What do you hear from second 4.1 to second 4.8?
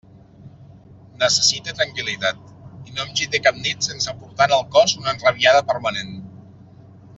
portar en el